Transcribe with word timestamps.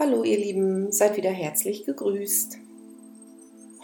Hallo 0.00 0.22
ihr 0.22 0.38
Lieben, 0.38 0.92
seid 0.92 1.16
wieder 1.16 1.30
herzlich 1.30 1.84
gegrüßt. 1.84 2.58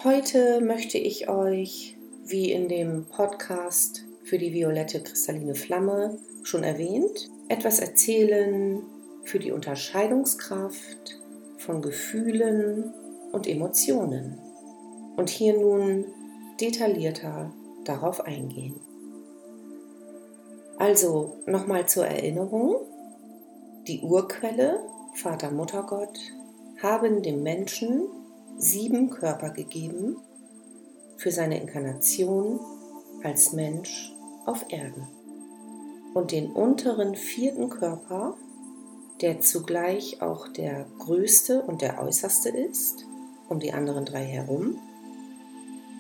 Heute 0.05 0.61
möchte 0.61 0.97
ich 0.97 1.29
euch, 1.29 1.97
wie 2.25 2.53
in 2.53 2.69
dem 2.69 3.07
Podcast 3.07 4.05
für 4.23 4.39
die 4.39 4.53
violette 4.53 5.03
kristalline 5.03 5.57
Flamme 5.57 6.17
schon 6.45 6.63
erwähnt, 6.63 7.29
etwas 7.49 7.81
erzählen 7.81 8.85
für 9.25 9.41
die 9.41 9.51
Unterscheidungskraft 9.51 11.21
von 11.57 11.83
Gefühlen 11.83 12.95
und 13.33 13.49
Emotionen 13.49 14.39
und 15.17 15.31
hier 15.31 15.59
nun 15.59 16.05
detaillierter 16.61 17.53
darauf 17.83 18.21
eingehen. 18.21 18.77
Also 20.79 21.39
nochmal 21.47 21.89
zur 21.89 22.07
Erinnerung, 22.07 22.77
die 23.89 24.01
Urquelle 24.01 24.79
Vater, 25.15 25.53
Mutter 25.53 25.85
Gott 25.85 26.19
haben 26.83 27.23
dem 27.23 27.45
Menschen 27.45 28.09
sieben 28.59 29.11
Körper 29.11 29.51
gegeben 29.51 30.17
für 31.17 31.31
seine 31.31 31.61
Inkarnation 31.61 32.59
als 33.23 33.53
Mensch 33.53 34.13
auf 34.45 34.67
Erden. 34.71 35.07
Und 36.15 36.33
den 36.33 36.51
unteren 36.51 37.15
vierten 37.15 37.71
Körper, 37.71 38.37
der 39.21 39.41
zugleich 39.41 40.21
auch 40.21 40.49
der 40.49 40.87
größte 40.99 41.63
und 41.63 41.81
der 41.81 42.03
äußerste 42.03 42.49
ist, 42.49 43.07
um 43.49 43.61
die 43.61 43.73
anderen 43.73 44.05
drei 44.05 44.25
herum, 44.25 44.79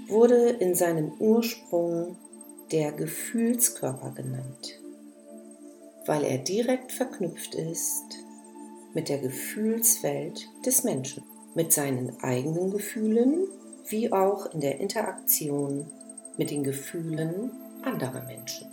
wurde 0.08 0.50
in 0.50 0.74
seinem 0.74 1.12
Ursprung 1.20 2.16
der 2.72 2.90
Gefühlskörper 2.90 4.10
genannt, 4.10 4.80
weil 6.04 6.24
er 6.24 6.38
direkt 6.38 6.90
verknüpft 6.90 7.54
ist 7.54 8.24
mit 8.94 9.08
der 9.08 9.18
Gefühlswelt 9.18 10.48
des 10.64 10.84
Menschen, 10.84 11.24
mit 11.54 11.72
seinen 11.72 12.18
eigenen 12.20 12.70
Gefühlen 12.70 13.46
wie 13.86 14.12
auch 14.12 14.46
in 14.52 14.60
der 14.60 14.80
Interaktion 14.80 15.86
mit 16.36 16.50
den 16.50 16.64
Gefühlen 16.64 17.50
anderer 17.82 18.24
Menschen. 18.24 18.68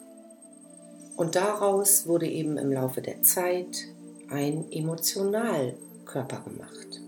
Und 1.18 1.36
daraus 1.36 2.08
wurde 2.08 2.28
eben 2.28 2.58
im 2.58 2.72
Laufe 2.72 3.02
der 3.02 3.22
Zeit 3.22 3.86
ein 4.30 4.72
Emotionalkörper 4.72 6.44
gemacht. 6.46 7.02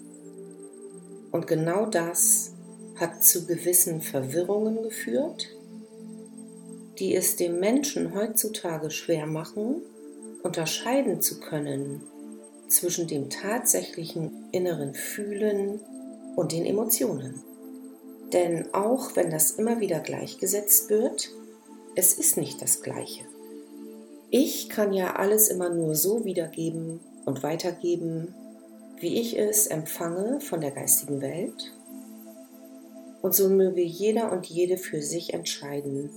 Und 1.32 1.48
genau 1.48 1.86
das 1.86 2.54
hat 2.98 3.24
zu 3.24 3.48
gewissen 3.48 4.02
Verwirrungen 4.02 4.84
geführt, 4.84 5.48
die 7.00 7.16
es 7.16 7.38
dem 7.38 7.60
Menschen 7.60 8.14
heutzutage 8.14 8.92
schwer 8.92 9.26
machen, 9.26 9.82
unterscheiden 10.44 11.22
zu 11.22 11.40
können, 11.40 12.02
zwischen 12.74 13.08
dem 13.08 13.30
tatsächlichen 13.30 14.50
inneren 14.52 14.94
Fühlen 14.94 15.80
und 16.36 16.52
den 16.52 16.66
Emotionen. 16.66 17.42
Denn 18.34 18.74
auch 18.74 19.16
wenn 19.16 19.30
das 19.30 19.52
immer 19.52 19.80
wieder 19.80 20.00
gleichgesetzt 20.00 20.90
wird, 20.90 21.30
es 21.96 22.14
ist 22.14 22.38
nicht 22.38 22.62
das 22.62 22.82
Gleiche. 22.82 23.24
Ich 24.32 24.70
kann 24.70 24.94
ja 24.94 25.16
alles 25.16 25.50
immer 25.50 25.70
nur 25.70 25.96
so 25.96 26.26
wiedergeben 26.26 27.00
und 27.26 27.44
weitergeben, 27.44 28.34
wie 29.00 29.20
ich 29.20 29.38
es 29.38 29.68
empfange 29.68 30.42
von 30.42 30.62
der 30.62 30.72
geistigen 30.72 31.22
Welt. 31.22 31.72
Und 33.22 33.36
so 33.36 33.50
möge 33.50 33.84
jeder 33.84 34.32
und 34.32 34.48
jede 34.48 34.78
für 34.78 35.02
sich 35.02 35.34
entscheiden, 35.34 36.10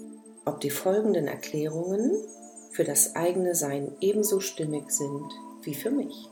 ob 0.47 0.61
die 0.61 0.71
folgenden 0.71 1.29
Erklärungen 1.29 2.13
für 2.73 2.85
das 2.85 3.15
eigene 3.15 3.55
Sein 3.55 3.93
ebenso 4.01 4.41
stimmig 4.41 4.91
sind 4.91 5.31
wie 5.63 5.75
für 5.75 5.91
mich. 5.91 6.31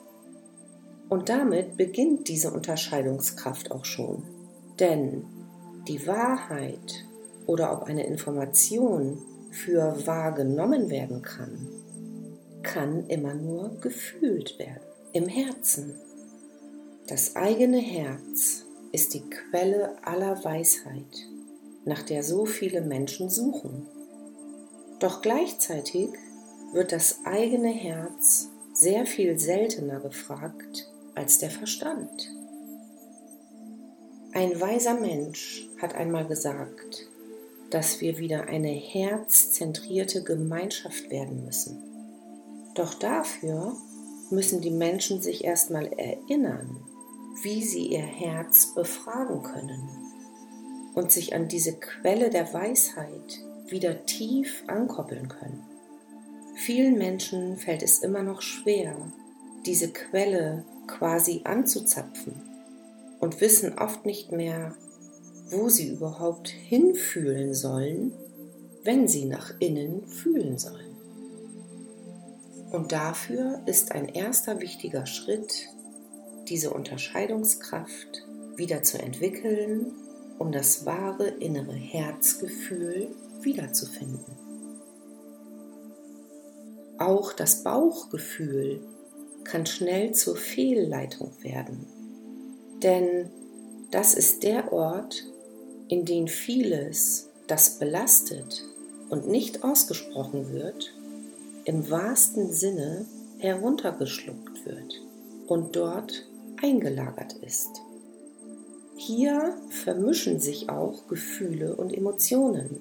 Und 1.08 1.28
damit 1.28 1.77
beginnt 1.77 2.28
diese 2.28 2.50
Unterscheidungskraft 2.50 3.70
auch 3.70 3.84
schon. 3.84 4.25
Denn 4.81 5.25
die 5.87 6.06
Wahrheit 6.06 7.04
oder 7.47 7.72
ob 7.72 7.84
eine 7.84 8.06
Information 8.06 9.19
für 9.50 10.06
wahr 10.06 10.32
genommen 10.32 10.91
werden 10.91 11.22
kann, 11.22 11.69
kann 12.62 13.06
immer 13.09 13.34
nur 13.34 13.78
gefühlt 13.81 14.59
werden, 14.59 14.82
im 15.12 15.28
Herzen. 15.28 15.94
Das 17.06 17.36
eigene 17.36 17.78
Herz 17.78 18.65
ist 18.92 19.12
die 19.12 19.22
Quelle 19.28 19.94
aller 20.04 20.42
Weisheit, 20.42 21.28
nach 21.84 22.03
der 22.03 22.22
so 22.22 22.47
viele 22.47 22.81
Menschen 22.81 23.28
suchen. 23.28 23.86
Doch 25.00 25.21
gleichzeitig 25.21 26.09
wird 26.72 26.92
das 26.92 27.21
eigene 27.25 27.69
Herz 27.69 28.48
sehr 28.72 29.04
viel 29.06 29.38
seltener 29.38 30.00
gefragt 30.00 30.91
als 31.14 31.38
der 31.38 31.50
Verstand. 31.50 32.30
Ein 34.32 34.60
weiser 34.60 34.94
Mensch 34.94 35.69
hat 35.80 35.94
einmal 35.94 36.26
gesagt, 36.26 37.08
dass 37.70 38.00
wir 38.00 38.19
wieder 38.19 38.44
eine 38.44 38.69
herzzentrierte 38.70 40.22
Gemeinschaft 40.22 41.10
werden 41.10 41.44
müssen. 41.44 41.82
Doch 42.74 42.94
dafür 42.94 43.76
müssen 44.30 44.60
die 44.60 44.70
Menschen 44.70 45.22
sich 45.22 45.44
erstmal 45.44 45.86
erinnern, 45.86 46.76
wie 47.42 47.62
sie 47.62 47.86
ihr 47.86 48.03
Herz 48.03 48.74
befragen 48.74 49.42
können 49.42 49.88
und 50.94 51.12
sich 51.12 51.34
an 51.34 51.48
diese 51.48 51.74
Quelle 51.74 52.30
der 52.30 52.53
Weisheit 52.53 53.41
wieder 53.69 54.04
tief 54.06 54.64
ankoppeln 54.66 55.28
können. 55.28 55.62
Vielen 56.56 56.97
Menschen 56.97 57.56
fällt 57.56 57.82
es 57.82 57.98
immer 58.00 58.22
noch 58.22 58.41
schwer, 58.41 58.97
diese 59.66 59.92
Quelle 59.92 60.64
quasi 60.87 61.43
anzuzapfen 61.45 62.34
und 63.21 63.41
wissen 63.41 63.78
oft 63.78 64.05
nicht 64.06 64.33
mehr, 64.33 64.75
wo 65.50 65.69
sie 65.69 65.89
überhaupt 65.89 66.49
hinfühlen 66.49 67.55
sollen, 67.55 68.12
wenn 68.83 69.09
sie 69.09 69.25
nach 69.25 69.53
innen 69.61 70.06
fühlen 70.06 70.59
sollen. 70.59 70.95
Und 72.71 72.93
dafür 72.93 73.62
ist 73.67 73.93
ein 73.93 74.09
erster 74.09 74.61
wichtiger 74.61 75.06
Schritt, 75.06 75.69
diese 76.49 76.71
Unterscheidungskraft 76.71 78.27
wieder 78.56 78.83
zu 78.83 78.99
entwickeln, 78.99 79.93
um 80.39 80.53
das 80.53 80.84
wahre 80.84 81.28
innere 81.28 81.72
Herzgefühl 81.72 83.09
wiederzufinden. 83.41 84.37
Auch 86.99 87.33
das 87.33 87.62
Bauchgefühl 87.62 88.81
kann 89.44 89.66
schnell 89.66 90.12
zur 90.12 90.37
Fehlleitung 90.37 91.32
werden. 91.43 91.87
Denn 92.82 93.31
das 93.91 94.15
ist 94.15 94.43
der 94.43 94.72
Ort, 94.72 95.25
in 95.88 96.05
dem 96.05 96.27
vieles, 96.27 97.31
das 97.47 97.78
belastet 97.78 98.65
und 99.10 99.28
nicht 99.28 99.62
ausgesprochen 99.62 100.53
wird, 100.53 100.93
im 101.65 101.88
wahrsten 101.91 102.53
Sinne 102.53 103.06
heruntergeschluckt 103.38 104.65
wird 104.66 105.00
und 105.47 105.77
dort 105.77 106.27
eingelagert 106.62 107.34
ist. 107.34 107.83
Hier 108.97 109.56
vermischen 109.71 110.41
sich 110.41 110.69
auch 110.69 111.06
Gefühle 111.09 111.77
und 111.77 111.93
Emotionen 111.93 112.81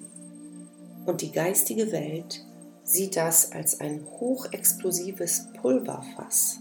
und 1.06 1.20
die 1.20 1.32
geistige 1.32 1.92
Welt 1.92 2.44
sieht 2.84 3.16
das 3.16 3.52
als 3.52 3.80
ein 3.80 4.06
hochexplosives 4.20 5.48
Pulverfass, 5.60 6.60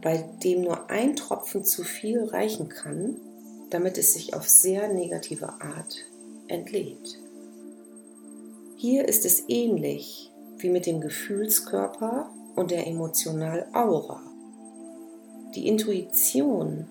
bei 0.00 0.24
dem 0.42 0.62
nur 0.62 0.90
ein 0.90 1.16
Tropfen 1.16 1.64
zu 1.64 1.84
viel 1.84 2.24
reichen 2.24 2.68
kann, 2.68 3.16
damit 3.70 3.98
es 3.98 4.14
sich 4.14 4.34
auf 4.34 4.48
sehr 4.48 4.92
negative 4.92 5.60
Art 5.60 6.06
entlädt. 6.48 7.18
Hier 8.76 9.06
ist 9.06 9.26
es 9.26 9.44
ähnlich 9.48 10.32
wie 10.56 10.70
mit 10.70 10.86
dem 10.86 11.00
Gefühlskörper 11.00 12.30
und 12.56 12.70
der 12.70 12.86
Emotionalaura. 12.86 14.22
Die 15.54 15.68
Intuition 15.68 16.86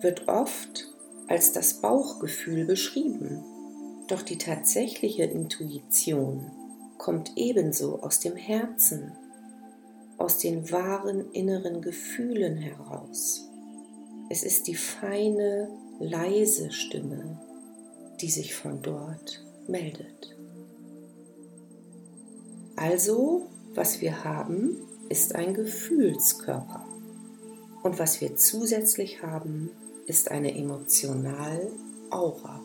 wird 0.00 0.28
oft 0.28 0.88
als 1.28 1.52
das 1.52 1.74
Bauchgefühl 1.74 2.64
beschrieben, 2.64 3.44
doch 4.08 4.22
die 4.22 4.38
tatsächliche 4.38 5.24
Intuition 5.24 6.50
kommt 7.02 7.32
ebenso 7.34 8.00
aus 8.00 8.20
dem 8.20 8.36
Herzen, 8.36 9.10
aus 10.18 10.38
den 10.38 10.70
wahren 10.70 11.32
inneren 11.32 11.82
Gefühlen 11.82 12.56
heraus. 12.56 13.48
Es 14.30 14.44
ist 14.44 14.68
die 14.68 14.76
feine, 14.76 15.68
leise 15.98 16.70
Stimme, 16.70 17.40
die 18.20 18.30
sich 18.30 18.54
von 18.54 18.82
dort 18.82 19.44
meldet. 19.66 20.36
Also, 22.76 23.48
was 23.74 24.00
wir 24.00 24.22
haben, 24.22 24.76
ist 25.08 25.34
ein 25.34 25.54
Gefühlskörper. 25.54 26.86
Und 27.82 27.98
was 27.98 28.20
wir 28.20 28.36
zusätzlich 28.36 29.24
haben, 29.24 29.72
ist 30.06 30.30
eine 30.30 30.56
Emotional-Aura. 30.56 32.60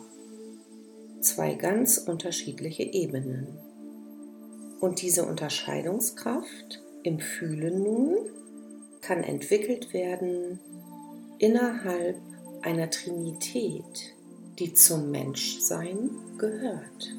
Zwei 1.22 1.54
ganz 1.54 1.98
unterschiedliche 1.98 2.84
Ebenen. 2.84 3.67
Und 4.80 5.02
diese 5.02 5.24
Unterscheidungskraft 5.24 6.82
im 7.02 7.18
Fühlen 7.18 7.82
nun 7.82 8.16
kann 9.00 9.24
entwickelt 9.24 9.92
werden 9.92 10.58
innerhalb 11.38 12.16
einer 12.62 12.90
Trinität, 12.90 14.14
die 14.58 14.74
zum 14.74 15.10
Menschsein 15.10 16.10
gehört. 16.36 17.14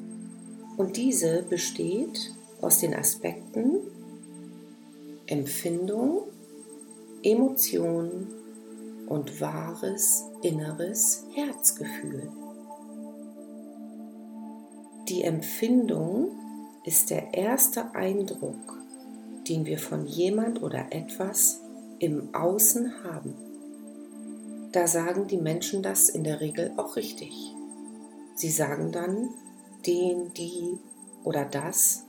Und 0.78 0.98
diese 0.98 1.44
besteht 1.44 2.34
aus 2.62 2.80
den 2.80 2.94
Aspekten 2.94 3.80
Empfindung, 5.26 6.24
Emotion 7.24 8.28
und 9.08 9.42
wahres 9.42 10.24
inneres 10.42 11.26
Herzgefühl. 11.34 12.32
Die 15.10 15.24
Empfindung 15.24 16.32
ist 16.84 17.10
der 17.10 17.34
erste 17.34 17.94
Eindruck, 17.94 18.78
den 19.48 19.66
wir 19.66 19.80
von 19.80 20.06
jemand 20.06 20.62
oder 20.62 20.88
etwas 20.92 21.62
im 22.00 22.34
Außen 22.34 23.04
haben. 23.04 23.34
Da 24.72 24.88
sagen 24.88 25.28
die 25.28 25.38
Menschen 25.38 25.84
das 25.84 26.10
in 26.10 26.24
der 26.24 26.40
Regel 26.40 26.72
auch 26.78 26.96
richtig. 26.96 27.34
Sie 28.36 28.50
sagen 28.50 28.92
dann, 28.92 29.30
den, 29.86 30.34
die 30.34 30.78
oder 31.24 31.46
das 31.46 32.06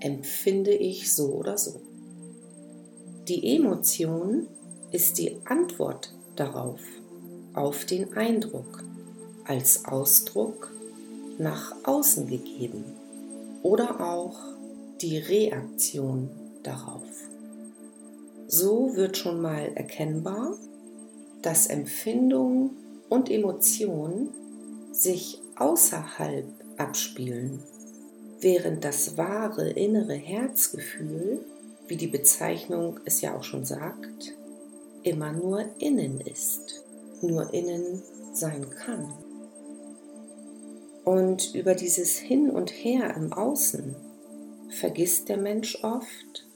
empfinde 0.00 0.72
ich 0.72 1.12
so 1.12 1.32
oder 1.32 1.58
so. 1.58 1.80
Die 3.28 3.56
Emotion 3.56 4.46
ist 4.90 5.18
die 5.18 5.38
Antwort 5.44 6.14
darauf, 6.36 6.80
auf 7.54 7.84
den 7.84 8.12
Eindruck, 8.14 8.84
als 9.44 9.84
Ausdruck 9.84 10.72
nach 11.38 11.74
außen 11.84 12.28
gegeben 12.28 12.84
oder 13.62 14.00
auch 14.00 14.38
die 15.00 15.18
Reaktion 15.18 16.30
darauf. 16.62 17.08
So 18.46 18.94
wird 18.94 19.16
schon 19.16 19.40
mal 19.40 19.72
erkennbar, 19.74 20.54
dass 21.42 21.66
Empfindung 21.66 22.70
und 23.08 23.30
Emotion 23.30 24.28
sich 24.92 25.40
außerhalb 25.56 26.46
abspielen, 26.76 27.62
während 28.40 28.84
das 28.84 29.16
wahre 29.16 29.70
innere 29.70 30.14
Herzgefühl, 30.14 31.44
wie 31.88 31.96
die 31.96 32.06
Bezeichnung 32.06 33.00
es 33.04 33.20
ja 33.20 33.36
auch 33.36 33.44
schon 33.44 33.64
sagt, 33.64 34.34
immer 35.02 35.32
nur 35.32 35.64
innen 35.78 36.20
ist, 36.20 36.84
nur 37.22 37.52
innen 37.52 38.02
sein 38.32 38.68
kann. 38.70 39.12
Und 41.04 41.54
über 41.54 41.74
dieses 41.74 42.16
Hin 42.18 42.50
und 42.50 42.70
Her 42.70 43.16
im 43.16 43.32
Außen 43.32 43.96
vergisst 44.70 45.28
der 45.28 45.36
Mensch 45.36 45.82
oft, 45.82 46.46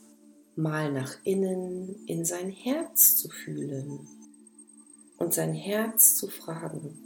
mal 0.55 0.91
nach 0.93 1.17
innen 1.25 2.07
in 2.07 2.25
sein 2.25 2.49
Herz 2.49 3.17
zu 3.17 3.29
fühlen 3.29 4.07
und 5.19 5.35
sein 5.35 5.53
Herz 5.53 6.15
zu 6.17 6.29
fragen, 6.29 6.99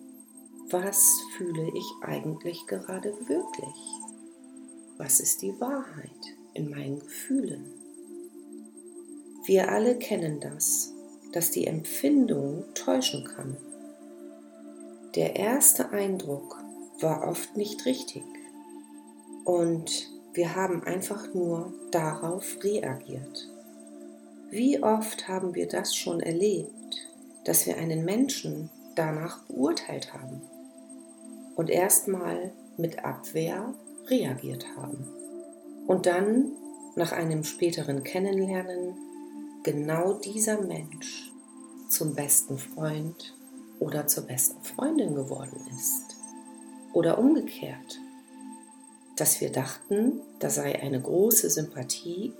was 0.71 1.21
fühle 1.37 1.69
ich 1.75 1.87
eigentlich 2.03 2.67
gerade 2.67 3.13
wirklich? 3.27 3.75
Was 4.99 5.19
ist 5.19 5.43
die 5.43 5.59
Wahrheit 5.61 6.37
in 6.55 6.71
meinen 6.71 7.01
Gefühlen? 7.01 7.65
Wir 9.47 9.73
alle 9.73 9.99
kennen 9.99 10.39
das, 10.39 10.93
dass 11.33 11.51
die 11.51 11.67
Empfindung 11.67 12.65
täuschen 12.75 13.25
kann. 13.25 13.57
Der 15.17 15.35
erste 15.35 15.91
Eindruck 15.91 16.57
war 17.02 17.26
oft 17.29 17.56
nicht 17.56 17.85
richtig 17.87 18.25
und 19.44 20.11
wir 20.32 20.55
haben 20.55 20.85
einfach 20.85 21.35
nur 21.35 21.73
darauf 21.91 22.58
reagiert. 22.62 23.49
Wie 24.50 24.82
oft 24.82 25.29
haben 25.29 25.55
wir 25.55 25.69
das 25.69 25.94
schon 25.94 26.20
erlebt, 26.20 27.08
dass 27.44 27.67
wir 27.67 27.76
einen 27.76 28.05
Menschen 28.05 28.70
danach 28.94 29.43
beurteilt 29.44 30.12
haben 30.12 30.43
und 31.56 31.70
erstmal 31.70 32.52
mit 32.76 33.05
Abwehr 33.05 33.75
reagiert 34.06 34.67
haben 34.76 35.06
und 35.87 36.06
dann 36.06 36.53
nach 36.96 37.12
einem 37.12 37.44
späteren 37.44 38.03
Kennenlernen 38.03 38.94
genau 39.62 40.14
dieser 40.14 40.61
Mensch 40.61 41.31
zum 41.88 42.14
besten 42.14 42.58
Freund 42.58 43.37
oder 43.79 44.06
zur 44.06 44.25
besten 44.25 44.62
Freundin 44.62 45.14
geworden 45.14 45.61
ist. 45.76 46.19
Oder 46.93 47.19
umgekehrt, 47.19 47.99
dass 49.17 49.41
wir 49.41 49.51
dachten, 49.51 50.21
da 50.39 50.51
sei 50.51 50.81
eine 50.83 51.01
große 51.01 51.51
Sympathie 51.51 52.33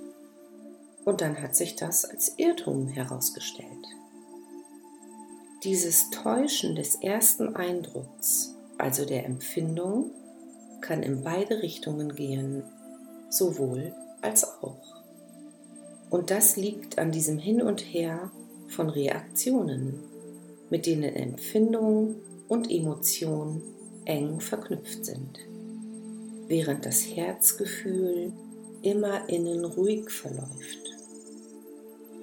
und 1.05 1.21
dann 1.21 1.41
hat 1.41 1.55
sich 1.55 1.75
das 1.75 2.05
als 2.05 2.33
Irrtum 2.37 2.87
herausgestellt. 2.87 3.87
Dieses 5.63 6.09
Täuschen 6.09 6.75
des 6.75 6.95
ersten 6.95 7.55
Eindrucks 7.55 8.55
also 8.81 9.05
der 9.05 9.25
Empfindung, 9.25 10.11
kann 10.81 11.03
in 11.03 11.23
beide 11.23 11.61
Richtungen 11.61 12.15
gehen, 12.15 12.63
sowohl 13.29 13.93
als 14.21 14.43
auch. 14.43 15.03
Und 16.09 16.31
das 16.31 16.57
liegt 16.57 16.97
an 16.97 17.11
diesem 17.11 17.37
Hin 17.37 17.61
und 17.61 17.81
Her 17.81 18.31
von 18.67 18.89
Reaktionen, 18.89 19.99
mit 20.71 20.87
denen 20.87 21.15
Empfindung 21.15 22.15
und 22.47 22.71
Emotion 22.71 23.61
eng 24.05 24.39
verknüpft 24.39 25.05
sind, 25.05 25.39
während 26.47 26.85
das 26.85 27.01
Herzgefühl 27.01 28.33
immer 28.81 29.29
innen 29.29 29.65
ruhig 29.65 30.09
verläuft 30.09 30.97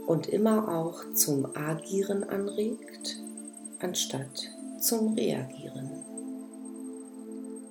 und 0.07 0.27
immer 0.27 0.69
auch 0.69 1.13
zum 1.15 1.55
Agieren 1.57 2.25
anregt, 2.25 3.23
anstatt 3.79 4.51
zum 4.81 5.15
Reagieren. 5.15 5.91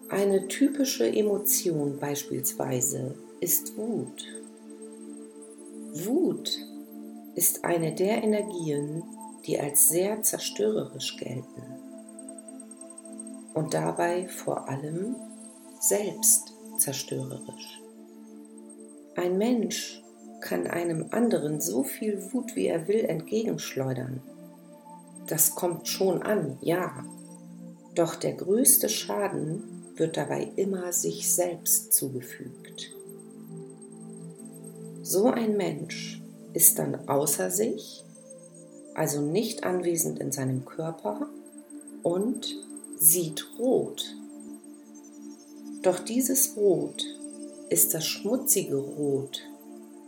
Eine 0.10 0.48
typische 0.48 1.06
Emotion 1.06 1.98
beispielsweise 2.00 3.16
ist 3.42 3.76
Wut. 3.76 4.26
Wut 5.94 6.58
ist 7.36 7.66
eine 7.66 7.94
der 7.94 8.24
Energien, 8.24 9.04
die 9.46 9.60
als 9.60 9.90
sehr 9.90 10.22
zerstörerisch 10.22 11.18
gelten 11.18 11.77
und 13.58 13.74
dabei 13.74 14.28
vor 14.28 14.70
allem 14.70 15.16
selbst 15.80 16.54
zerstörerisch. 16.78 17.82
Ein 19.16 19.40
Mensch 19.40 20.04
kann 20.42 20.68
einem 20.68 21.08
anderen 21.10 21.60
so 21.60 21.84
viel 21.84 22.32
Wut, 22.32 22.56
wie 22.56 22.68
er 22.68 22.88
will, 22.88 23.04
entgegenschleudern. 23.04 24.22
Das 25.26 25.56
kommt 25.56 25.88
schon 25.88 26.22
an, 26.22 26.60
ja. 26.62 27.04
Doch 27.96 28.16
der 28.16 28.34
größte 28.34 28.90
Schaden 28.90 29.64
wird 29.96 30.18
dabei 30.18 30.52
immer 30.56 30.94
sich 30.94 31.34
selbst 31.34 31.94
zugefügt. 31.94 32.96
So 35.02 35.32
ein 35.32 35.58
Mensch 35.58 36.22
ist 36.54 36.78
dann 36.78 37.10
außer 37.10 37.50
sich, 37.50 38.04
also 38.94 39.22
nicht 39.22 39.64
anwesend 39.64 40.20
in 40.20 40.32
seinem 40.32 40.64
Körper 40.64 41.28
und 42.04 42.68
sieht 43.00 43.46
rot. 43.58 44.16
Doch 45.82 46.00
dieses 46.00 46.56
Rot 46.56 47.06
ist 47.70 47.94
das 47.94 48.06
schmutzige 48.06 48.78
Rot 48.78 49.42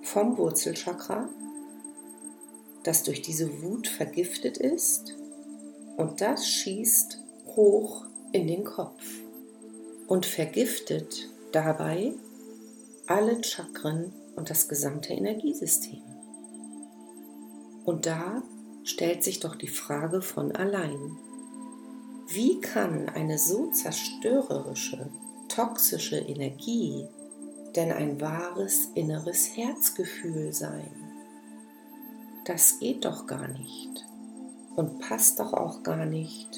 vom 0.01 0.37
Wurzelchakra, 0.37 1.29
das 2.83 3.03
durch 3.03 3.21
diese 3.21 3.61
Wut 3.61 3.87
vergiftet 3.87 4.57
ist 4.57 5.15
und 5.97 6.21
das 6.21 6.47
schießt 6.47 7.19
hoch 7.55 8.05
in 8.31 8.47
den 8.47 8.63
Kopf 8.63 9.03
und 10.07 10.25
vergiftet 10.25 11.29
dabei 11.51 12.13
alle 13.05 13.43
Chakren 13.43 14.13
und 14.35 14.49
das 14.49 14.67
gesamte 14.67 15.13
Energiesystem. 15.13 16.01
Und 17.83 18.05
da 18.05 18.43
stellt 18.83 19.23
sich 19.23 19.39
doch 19.39 19.55
die 19.55 19.67
Frage 19.67 20.21
von 20.21 20.51
allein, 20.51 21.17
wie 22.31 22.61
kann 22.61 23.09
eine 23.09 23.39
so 23.39 23.71
zerstörerische, 23.71 25.09
toxische 25.47 26.17
Energie 26.17 27.07
denn 27.75 27.91
ein 27.91 28.21
wahres 28.21 28.89
inneres 28.93 29.57
Herzgefühl 29.57 30.53
sein? 30.53 30.91
Das 32.45 32.79
geht 32.79 33.05
doch 33.05 33.25
gar 33.25 33.47
nicht 33.47 34.05
und 34.75 34.99
passt 34.99 35.39
doch 35.39 35.53
auch 35.53 35.81
gar 35.81 36.05
nicht 36.05 36.49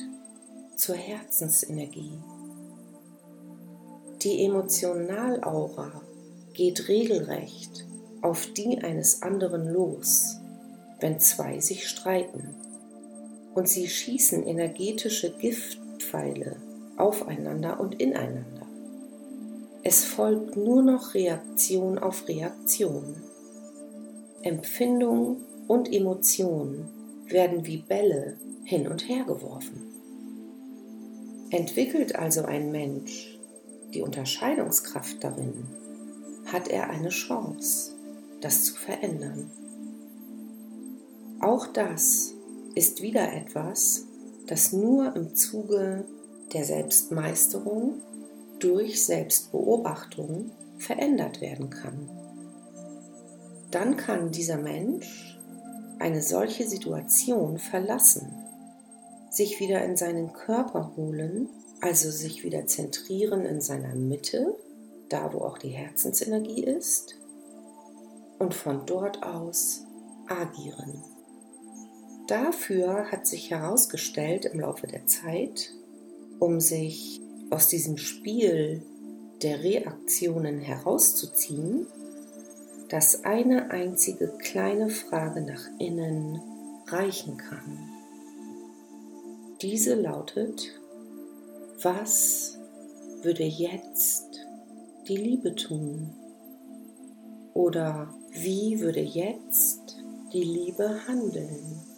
zur 0.75 0.95
Herzensenergie. 0.95 2.19
Die 4.23 4.45
Emotionalaura 4.45 6.01
geht 6.53 6.89
regelrecht 6.89 7.85
auf 8.21 8.45
die 8.53 8.83
eines 8.83 9.21
anderen 9.21 9.71
los, 9.71 10.37
wenn 10.99 11.19
zwei 11.19 11.59
sich 11.59 11.87
streiten. 11.87 12.55
Und 13.53 13.67
sie 13.67 13.88
schießen 13.88 14.43
energetische 14.43 15.31
Giftpfeile 15.31 16.58
aufeinander 16.98 17.79
und 17.79 18.00
ineinander. 18.00 18.67
Es 19.84 20.03
folgt 20.03 20.55
nur 20.55 20.84
noch 20.84 21.13
Reaktion 21.13 21.98
auf 21.98 22.27
Reaktion. 22.27 23.15
Empfindung 24.43 25.38
und 25.67 25.91
Emotion 25.91 26.88
werden 27.27 27.65
wie 27.65 27.77
Bälle 27.77 28.38
hin 28.63 28.88
und 28.88 29.08
her 29.10 29.24
geworfen. 29.24 29.81
Entwickelt 31.50 32.15
also 32.15 32.43
ein 32.43 32.72
Mensch 32.72 33.39
die 33.93 34.01
Unterscheidungskraft 34.01 35.24
darin, 35.24 35.65
hat 36.46 36.67
er 36.70 36.89
eine 36.89 37.10
Chance, 37.10 37.93
das 38.39 38.65
zu 38.65 38.75
verändern. 38.75 39.51
Auch 41.39 41.67
das 41.67 42.34
ist 42.75 43.01
wieder 43.01 43.33
etwas, 43.33 44.05
das 44.47 44.73
nur 44.73 45.15
im 45.15 45.35
Zuge 45.35 46.05
der 46.53 46.65
Selbstmeisterung 46.65 48.01
durch 48.59 49.05
Selbstbeobachtung 49.05 50.51
verändert 50.77 51.41
werden 51.41 51.69
kann. 51.69 52.09
Dann 53.71 53.97
kann 53.97 54.31
dieser 54.31 54.57
Mensch 54.57 55.39
eine 55.99 56.21
solche 56.21 56.67
Situation 56.67 57.57
verlassen, 57.57 58.33
sich 59.29 59.59
wieder 59.59 59.83
in 59.85 59.95
seinen 59.95 60.33
Körper 60.33 60.93
holen, 60.97 61.47
also 61.79 62.11
sich 62.11 62.43
wieder 62.43 62.67
zentrieren 62.67 63.45
in 63.45 63.61
seiner 63.61 63.95
Mitte, 63.95 64.55
da 65.09 65.33
wo 65.33 65.39
auch 65.39 65.57
die 65.57 65.69
Herzensenergie 65.69 66.63
ist, 66.63 67.15
und 68.39 68.53
von 68.53 68.85
dort 68.85 69.23
aus 69.23 69.85
agieren. 70.27 71.10
Dafür 72.27 73.11
hat 73.11 73.27
sich 73.27 73.51
herausgestellt 73.51 74.45
im 74.45 74.59
Laufe 74.59 74.87
der 74.87 75.05
Zeit, 75.05 75.73
um 76.39 76.59
sich 76.59 77.21
aus 77.49 77.67
diesem 77.67 77.97
Spiel 77.97 78.83
der 79.41 79.63
Reaktionen 79.63 80.59
herauszuziehen, 80.59 81.87
dass 82.89 83.23
eine 83.23 83.71
einzige 83.71 84.27
kleine 84.37 84.89
Frage 84.89 85.41
nach 85.41 85.63
innen 85.79 86.41
reichen 86.87 87.37
kann. 87.37 87.89
Diese 89.61 89.95
lautet, 89.95 90.79
was 91.81 92.57
würde 93.21 93.43
jetzt 93.43 94.27
die 95.07 95.17
Liebe 95.17 95.55
tun? 95.55 96.13
Oder 97.53 98.13
wie 98.31 98.79
würde 98.79 99.01
jetzt 99.01 99.97
die 100.33 100.43
Liebe 100.43 101.07
handeln? 101.07 101.90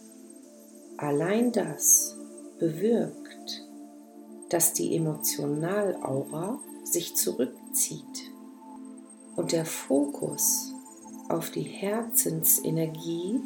Allein 1.03 1.51
das 1.51 2.15
bewirkt, 2.59 3.67
dass 4.47 4.71
die 4.71 4.95
Emotionalaura 4.95 6.61
sich 6.85 7.17
zurückzieht 7.17 8.31
und 9.35 9.51
der 9.51 9.65
Fokus 9.65 10.71
auf 11.27 11.49
die 11.49 11.63
Herzensenergie 11.63 13.41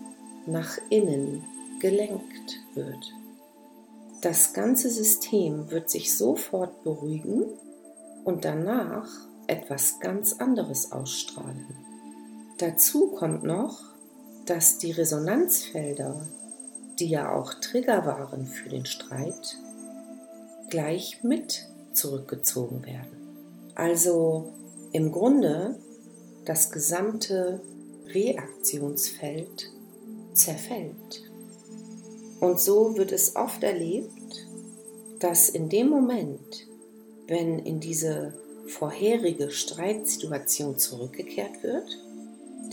nach 0.46 0.78
innen 0.92 1.46
gelenkt 1.80 2.60
wird. 2.76 3.12
Das 4.22 4.54
ganze 4.54 4.92
System 4.92 5.72
wird 5.72 5.90
sich 5.90 6.16
sofort 6.16 6.84
beruhigen 6.84 7.46
und 8.24 8.46
danach 8.46 9.10
etwas 9.48 10.00
ganz 10.00 10.34
anderes 10.34 10.92
ausstrahlen. 10.92 11.76
Dazu 12.60 13.08
kommt 13.08 13.42
noch, 13.42 13.82
dass 14.46 14.78
die 14.78 14.92
Resonanzfelder, 14.92 16.28
die 17.00 17.10
ja 17.10 17.34
auch 17.34 17.54
Trigger 17.56 18.06
waren 18.06 18.46
für 18.46 18.70
den 18.70 18.86
Streit, 18.86 19.58
gleich 20.70 21.24
mit 21.24 21.68
zurückgezogen 21.94 22.86
werden. 22.86 23.18
Also 23.75 24.54
im 24.92 25.12
Grunde 25.12 25.77
das 26.46 26.72
gesamte 26.72 27.62
Reaktionsfeld 28.08 29.72
zerfällt. 30.34 31.24
Und 32.39 32.60
so 32.60 32.96
wird 32.98 33.12
es 33.12 33.36
oft 33.36 33.63
erlebt, 33.63 34.48
dass 35.20 35.50
in 35.50 35.70
dem 35.70 35.89
Moment, 35.89 36.68
wenn 37.27 37.60
in 37.60 37.80
diese 37.80 38.34
vorherige 38.68 39.50
Streitsituation 39.50 40.77
zurückgekehrt 40.77 41.63
wird, 41.63 41.98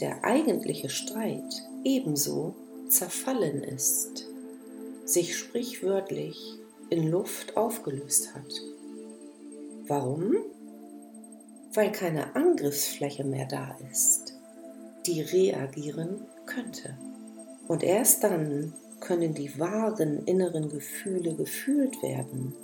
der 0.01 0.25
eigentliche 0.25 0.89
Streit 0.89 1.63
ebenso 1.85 2.55
zerfallen 2.89 3.63
ist, 3.63 4.27
sich 5.05 5.37
sprichwörtlich 5.37 6.59
in 6.91 7.09
Luft 7.11 7.57
aufgelöst 7.57 8.35
hat. 8.35 8.53
Warum? 9.87 10.37
Weil 11.73 11.93
keine 11.93 12.35
Angriffsfläche 12.37 13.25
mehr 13.25 13.47
da 13.47 13.77
ist, 13.91 14.35
die 15.07 15.21
reagieren 15.21 16.27
könnte. 16.47 16.97
Und 17.67 17.83
erst 17.83 18.25
dann 18.25 18.73
können 19.01 19.35
die 19.35 19.59
wahren 19.59 20.25
inneren 20.25 20.69
Gefühle 20.69 21.35
gefühlt 21.35 22.03
werden, 22.03 22.55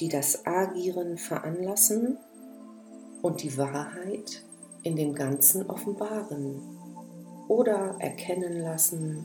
die 0.00 0.08
das 0.08 0.46
Agieren 0.46 1.18
veranlassen 1.18 2.18
und 3.22 3.42
die 3.42 3.56
Wahrheit 3.56 4.42
in 4.82 4.96
dem 4.96 5.14
Ganzen 5.14 5.68
offenbaren 5.68 6.73
oder 7.48 7.96
erkennen 7.98 8.60
lassen, 8.60 9.24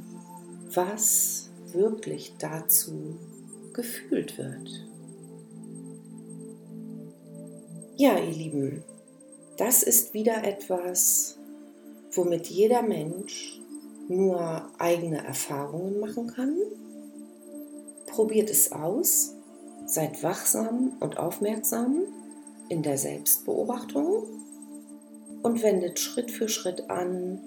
was 0.73 1.49
wirklich 1.73 2.35
dazu 2.37 3.17
gefühlt 3.73 4.37
wird. 4.37 4.85
Ja, 7.95 8.17
ihr 8.17 8.31
Lieben, 8.33 8.83
das 9.57 9.83
ist 9.83 10.13
wieder 10.13 10.43
etwas, 10.43 11.37
womit 12.13 12.47
jeder 12.47 12.81
Mensch 12.81 13.59
nur 14.07 14.69
eigene 14.79 15.23
Erfahrungen 15.23 15.99
machen 15.99 16.27
kann. 16.27 16.55
Probiert 18.07 18.49
es 18.49 18.71
aus, 18.71 19.35
seid 19.85 20.23
wachsam 20.23 20.93
und 20.99 21.17
aufmerksam 21.17 22.03
in 22.69 22.83
der 22.83 22.97
Selbstbeobachtung 22.97 24.23
und 25.43 25.61
wendet 25.61 25.99
Schritt 25.99 26.31
für 26.31 26.47
Schritt 26.47 26.89
an, 26.89 27.41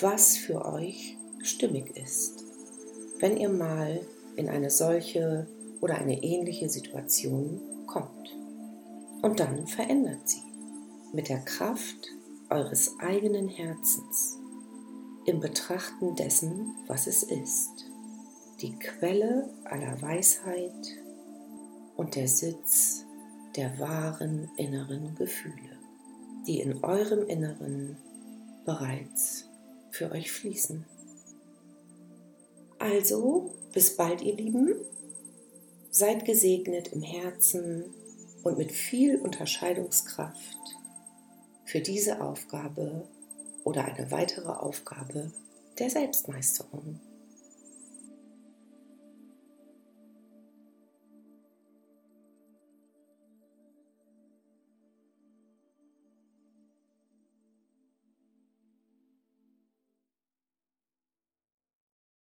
was 0.00 0.36
für 0.36 0.64
euch 0.64 1.16
stimmig 1.42 1.96
ist, 1.96 2.44
wenn 3.18 3.36
ihr 3.36 3.48
mal 3.48 4.00
in 4.36 4.48
eine 4.48 4.70
solche 4.70 5.46
oder 5.80 5.96
eine 5.96 6.22
ähnliche 6.22 6.68
Situation 6.68 7.60
kommt. 7.86 8.36
Und 9.22 9.40
dann 9.40 9.66
verändert 9.66 10.28
sie 10.28 10.42
mit 11.12 11.28
der 11.28 11.40
Kraft 11.40 12.12
eures 12.50 12.94
eigenen 13.00 13.48
Herzens 13.48 14.38
im 15.26 15.40
Betrachten 15.40 16.14
dessen, 16.14 16.74
was 16.86 17.06
es 17.06 17.22
ist, 17.22 17.90
die 18.60 18.78
Quelle 18.78 19.50
aller 19.64 20.00
Weisheit 20.00 20.96
und 21.96 22.14
der 22.14 22.28
Sitz 22.28 23.04
der 23.56 23.78
wahren 23.78 24.48
inneren 24.56 25.14
Gefühle, 25.16 25.78
die 26.46 26.60
in 26.60 26.82
eurem 26.84 27.26
Inneren 27.26 27.96
bereits 28.64 29.47
für 29.90 30.10
euch 30.12 30.30
fließen. 30.30 30.84
Also, 32.78 33.54
bis 33.72 33.96
bald, 33.96 34.22
ihr 34.22 34.34
Lieben. 34.34 34.74
Seid 35.90 36.24
gesegnet 36.24 36.88
im 36.92 37.02
Herzen 37.02 37.84
und 38.44 38.58
mit 38.58 38.72
viel 38.72 39.16
Unterscheidungskraft 39.16 40.58
für 41.64 41.80
diese 41.80 42.20
Aufgabe 42.20 43.08
oder 43.64 43.84
eine 43.84 44.10
weitere 44.10 44.50
Aufgabe 44.50 45.32
der 45.78 45.90
Selbstmeisterung. 45.90 47.00